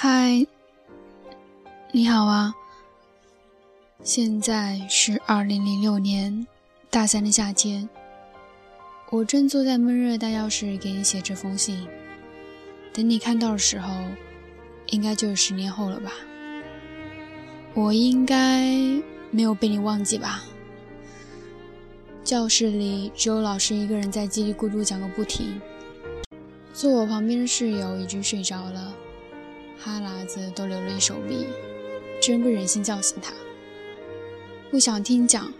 [0.00, 0.46] 嗨，
[1.90, 2.54] 你好啊！
[4.04, 6.46] 现在是二零零六年
[6.88, 7.88] 大三的夏天，
[9.10, 11.84] 我正坐在闷热的大教室给你写这封信。
[12.92, 13.92] 等你看到的时候，
[14.90, 16.12] 应该就是十年后了吧？
[17.74, 18.70] 我应该
[19.32, 20.44] 没有被你忘记吧？
[22.22, 25.60] 教室里只有老师一个人在叽里咕噜讲个不停，
[26.72, 28.94] 坐我旁边的室友已经睡着了。
[29.80, 31.46] 哈喇子都流了一手臂，
[32.20, 33.32] 真不忍心叫醒他。
[34.70, 35.52] 不想听讲，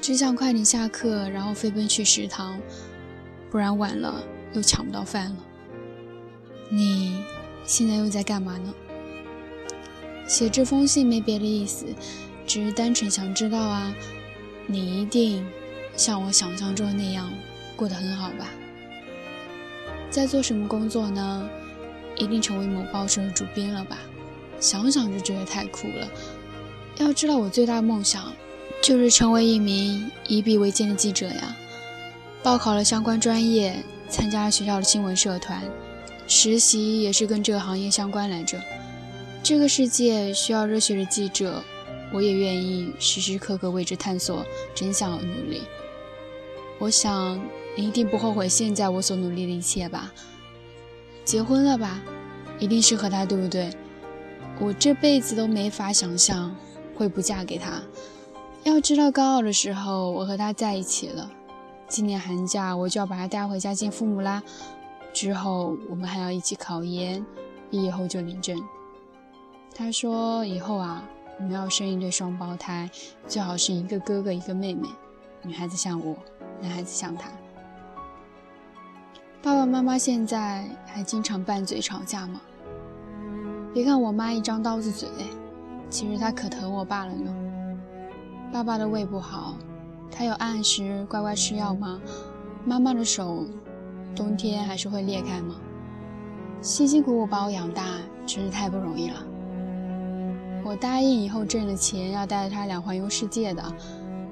[0.00, 2.60] 只想快点下课，然后飞奔去食堂，
[3.50, 5.36] 不然晚了又抢不到饭了。
[6.68, 7.24] 你
[7.64, 8.74] 现在又在干嘛呢？
[10.26, 11.86] 写这封信没别的意思，
[12.46, 13.94] 只是单纯想知道啊，
[14.66, 15.46] 你一定
[15.96, 17.30] 像我想象中那样
[17.76, 18.48] 过得很好吧？
[20.10, 21.48] 在做什么工作呢？
[22.16, 23.98] 一定成为某报社的主编了吧？
[24.60, 26.08] 想想就觉得太酷了。
[26.98, 28.32] 要知道，我最大的梦想
[28.82, 31.56] 就是成为一名以笔为鉴的记者呀。
[32.42, 35.62] 报考了相关专业，参加了学校的新闻社团，
[36.26, 38.60] 实习也是跟这个行业相关来着。
[39.42, 41.62] 这个世界需要热血的记者，
[42.12, 45.62] 我也愿意时时刻刻为之探索真相而努力。
[46.78, 47.40] 我想
[47.76, 50.12] 你一定不后悔现在我所努力的一切吧。
[51.24, 52.00] 结婚了吧，
[52.58, 53.70] 一定是和他，对不对？
[54.60, 56.54] 我这辈子都没法想象
[56.94, 57.82] 会不嫁给他。
[58.62, 61.30] 要知道高二的时候我和他在一起了，
[61.88, 64.42] 今年寒假我就要把他带回家见父母啦。
[65.12, 67.24] 之后我们还要一起考研，
[67.70, 68.56] 毕业后就领证。
[69.74, 71.02] 他说以后啊，
[71.38, 72.88] 我们要生一对双胞胎，
[73.26, 74.88] 最好是一个哥哥一个妹妹，
[75.42, 76.16] 女孩子像我，
[76.60, 77.28] 男孩子像他。
[79.44, 82.40] 爸爸妈妈现在还经常拌嘴吵架吗？
[83.74, 85.06] 别看我妈一张刀子嘴，
[85.90, 87.30] 其实她可疼我爸了呢。
[88.50, 89.54] 爸爸的胃不好，
[90.10, 92.00] 他有按时乖乖吃药吗？
[92.64, 93.44] 妈妈的手，
[94.16, 95.56] 冬天还是会裂开吗？
[96.62, 97.84] 辛辛苦苦把我养大，
[98.24, 99.16] 真是太不容易了。
[100.64, 103.62] 我答应以后挣了钱要带着他俩环游世界的，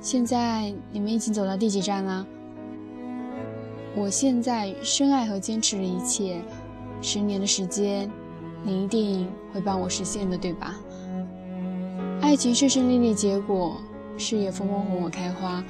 [0.00, 2.26] 现在你们已经走到第几站了？
[3.96, 6.42] 我现在深爱和坚持的一切，
[7.00, 8.10] 十年的时间，
[8.64, 10.74] 你一定会帮我实现的，对吧？
[12.20, 13.76] 爱情顺顺利利，结果
[14.18, 15.62] 事业风风火火开花，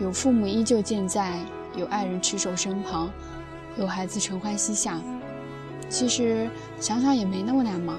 [0.00, 1.38] 有父母依旧健在，
[1.76, 3.10] 有爱人持守身旁，
[3.76, 4.98] 有孩子承欢膝下。
[5.90, 6.48] 其实
[6.80, 7.98] 想想也没那么难嘛。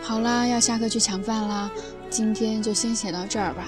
[0.00, 1.68] 好啦，要下课去抢饭啦，
[2.08, 3.64] 今天就先写到这儿吧，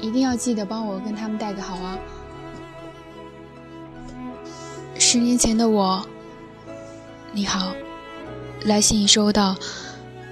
[0.00, 1.98] 一定要记得帮我跟他们带个好啊。
[5.14, 6.04] 十年前的我，
[7.30, 7.72] 你好，
[8.64, 9.54] 来信已收到。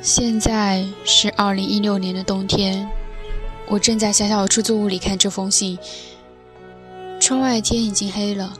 [0.01, 2.91] 现在是二零一六年的冬天，
[3.69, 5.79] 我正在小小的出租屋里看这封信。
[7.21, 8.55] 窗外天已经黑了，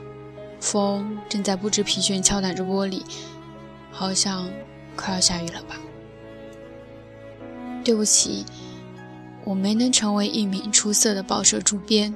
[0.61, 3.01] 风正在不知疲倦敲打着玻璃，
[3.91, 4.47] 好像
[4.95, 5.75] 快要下雨了吧？
[7.83, 8.45] 对不起，
[9.43, 12.15] 我没能成为一名出色的报社主编，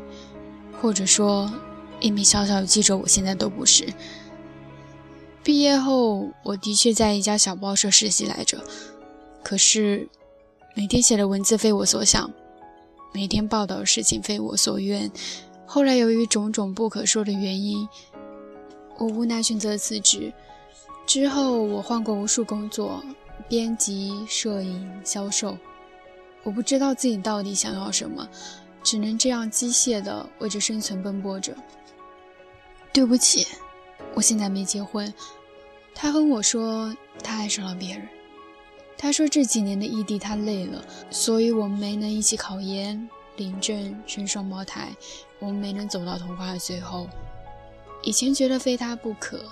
[0.81, 1.51] 或者说。
[1.99, 3.87] 一名小小的记者，我现在都不是。
[5.43, 8.61] 毕业后，我的确在一家小报社实习来着，
[9.43, 10.07] 可是
[10.75, 12.31] 每天写的文字非我所想，
[13.13, 15.09] 每天报道的事情非我所愿。
[15.65, 17.87] 后来由于种种不可说的原因，
[18.97, 20.33] 我无奈选择辞职。
[21.05, 23.01] 之后，我换过无数工作，
[23.47, 25.57] 编辑、摄影、销售，
[26.43, 28.27] 我不知道自己到底想要什么，
[28.83, 31.55] 只能这样机械地为着生存奔波着。
[32.97, 33.45] 对不起，
[34.15, 35.13] 我现在没结婚。
[35.93, 36.91] 他和我说
[37.23, 38.07] 他爱上了别人。
[38.97, 44.95] 他说这几年的异地他累了，所以我们没能一起考研、领证、生双胞胎，
[45.37, 47.07] 我们没能走到童话的最后。
[48.01, 49.45] 以前觉得非他不可，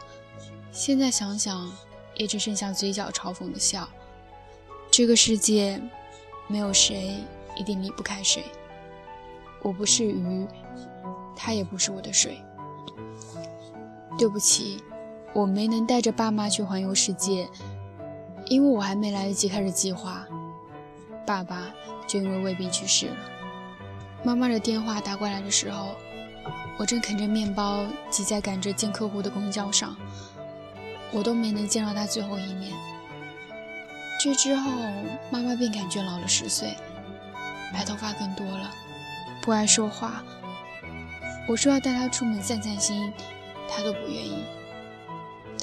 [0.72, 1.72] 现在想想
[2.16, 3.88] 也只剩下嘴角嘲讽的笑。
[4.90, 5.80] 这个世界
[6.48, 7.24] 没有谁
[7.56, 8.44] 一定离不开谁。
[9.62, 10.48] 我不是鱼，
[11.36, 12.42] 他也不是我的水。
[14.18, 14.84] 对不起，
[15.34, 17.50] 我没能带着爸妈去环游世界，
[18.46, 20.26] 因为我还没来得及开始计划，
[21.26, 21.74] 爸爸
[22.08, 23.16] 就因为胃病去世了。
[24.24, 25.96] 妈妈的电话打过来的时候，
[26.78, 29.96] 我正啃着面包挤在赶着见客户的公交上，
[31.12, 32.72] 我都没能见到他最后一面。
[34.20, 34.72] 这之后，
[35.30, 36.74] 妈妈便感觉老了十岁，
[37.74, 38.72] 白头发更多了，
[39.42, 40.24] 不爱说话。
[41.48, 43.12] 我说要带她出门散散心。
[43.68, 44.44] 他都不愿意。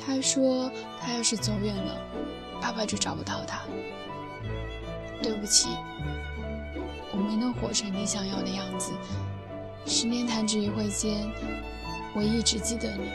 [0.05, 0.71] 他说
[1.01, 1.97] ：“他要是走远了，
[2.61, 3.61] 爸爸就找不到他。
[5.23, 5.69] 对不起，
[7.13, 8.91] 我没能活成你想要的样子。
[9.87, 11.31] 十年弹指一挥间，
[12.15, 13.11] 我一直记得你，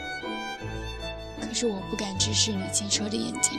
[1.40, 3.58] 可是我不敢直视你清澈的眼睛。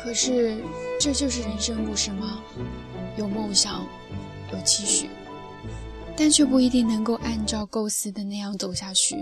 [0.00, 0.62] 可是
[1.00, 2.40] 这就是人生，不是吗？
[3.16, 3.84] 有梦想，
[4.52, 5.10] 有期许。
[6.18, 9.16] 但却不一定能够按照构思的那样走下去。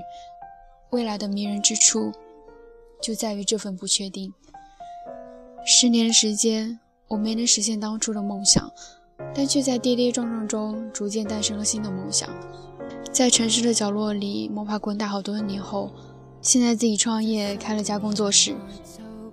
[0.90, 2.10] 未来的迷人之处，
[3.02, 4.32] 就在于这份不确定。
[5.66, 8.72] 十年时间，我没能实现当初的梦想，
[9.34, 12.30] 但却在跌跌撞撞中逐渐诞生了新的梦想。
[13.12, 15.92] 在城市的角落里摸爬滚打好多年后，
[16.40, 18.54] 现在自己创业开了家工作室，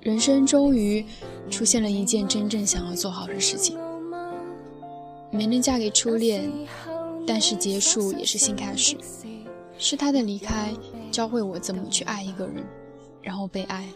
[0.01, 1.05] 人生终于
[1.49, 3.77] 出现了一件真正想要做好的事情。
[5.31, 6.51] 没能嫁给初恋。
[7.25, 8.97] 但是结束也是新开始，
[9.77, 10.73] 是他的离开
[11.11, 12.63] 教会我怎么去爱一个人，
[13.21, 13.87] 然后被爱。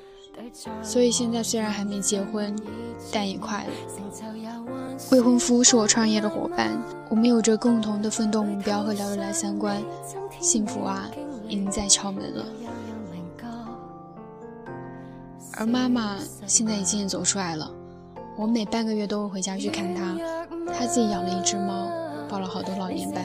[0.81, 2.55] 所以现在虽然还没结婚，
[3.11, 3.69] 但也快了。
[5.11, 6.79] 未婚夫是我创业的伙伴，
[7.09, 9.81] 我们有着共同的奋斗目标和聊得来三观，
[10.39, 11.09] 幸福啊，
[11.47, 12.45] 已经在敲门了。
[15.53, 17.71] 而妈妈现在已经走出来了，
[18.37, 20.15] 我每半个月都会回家去看她，
[20.71, 21.89] 她自己养了一只猫。
[22.29, 23.23] 报了好多老年班，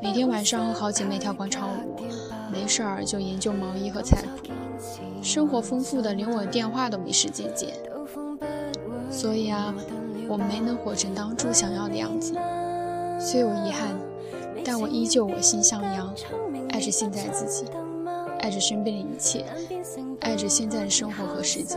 [0.00, 1.96] 每天晚上和好姐妹跳广场舞，
[2.52, 4.48] 没事儿就研究毛衣和菜谱，
[5.22, 7.74] 生活丰富的连我电话都没时间接。
[9.10, 9.74] 所以啊，
[10.28, 12.34] 我没能活成当初想要的样子，
[13.18, 13.98] 虽有遗憾，
[14.64, 16.14] 但我依旧我心向阳，
[16.70, 17.66] 爱着现在自己，
[18.38, 19.44] 爱着身边的一切，
[20.20, 21.76] 爱着现在的生活和世界。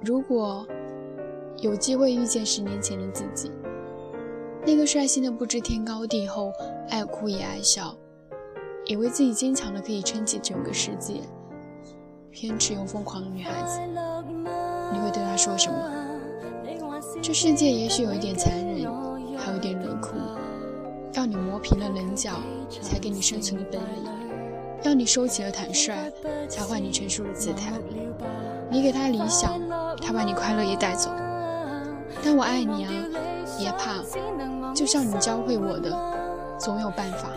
[0.00, 0.64] 如果。
[1.60, 3.50] 有机会遇见十年前的自己，
[4.64, 6.52] 那个率性的不知天高地厚、
[6.88, 7.96] 爱哭也爱笑，
[8.86, 11.14] 以为自己坚强的可以撑起整个世界、
[12.30, 13.80] 偏执又疯狂的女孩子，
[14.92, 15.78] 你会对她说什么？
[17.20, 18.88] 这世界也许有一点残忍，
[19.36, 20.10] 还有一点冷酷，
[21.14, 22.34] 要你磨平了棱角，
[22.80, 24.12] 才给你生存的本领；
[24.84, 25.92] 要你收起了坦率，
[26.48, 27.72] 才换你成熟的姿态。
[28.70, 29.60] 你给他理想，
[30.00, 31.10] 他把你快乐也带走。
[32.24, 32.90] 但我爱你啊，
[33.58, 34.02] 别怕，
[34.74, 35.90] 就像你教会我的，
[36.58, 37.30] 总有办法。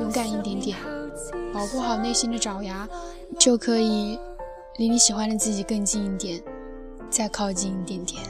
[0.00, 0.76] 勇敢一点点，
[1.52, 2.88] 保护好内心的爪牙，
[3.38, 4.18] 就可以
[4.76, 6.42] 离你喜欢的自己更近一点，
[7.08, 8.22] 再靠近一点点。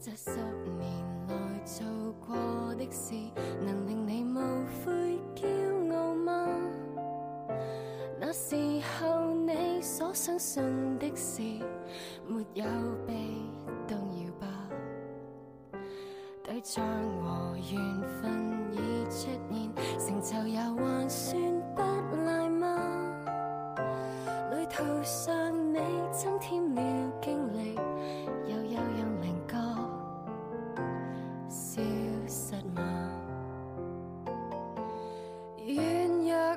[0.00, 0.30] 这十
[0.78, 0.88] 年
[1.26, 1.34] 来
[1.64, 1.84] 做
[2.24, 2.36] 过
[2.76, 3.14] 的事，
[3.66, 4.38] 能令你无
[4.84, 6.46] 悔骄傲吗？
[8.20, 8.54] 那时
[9.00, 11.42] 候你所相信的事，
[12.28, 12.64] 没有
[13.08, 13.12] 被
[13.88, 14.46] 动摇吧？
[16.44, 16.84] 对象
[17.20, 21.42] 和缘分已出现，成就也还算
[21.74, 21.82] 不
[22.24, 22.66] 赖吗？
[24.52, 25.80] 旅途上你
[26.12, 27.74] 增添了经历，
[28.46, 28.80] 又有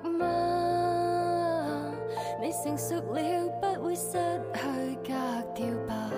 [0.09, 1.91] 吗？
[2.41, 2.51] 你。
[2.51, 3.19] 成熟了，
[3.59, 4.11] 不会失
[4.53, 5.13] 去格
[5.55, 6.11] 调吧？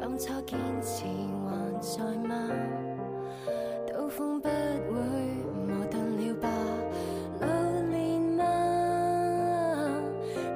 [0.00, 1.04] 当初坚持
[1.44, 1.48] 还
[1.80, 2.34] 在吗？
[3.86, 4.52] 刀锋不会
[5.66, 6.48] 磨钝了吧？
[7.40, 7.46] 老
[7.90, 8.42] 练吗？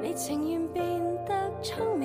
[0.03, 0.83] 你情愿变
[1.27, 1.31] 得
[1.63, 2.00] 聪明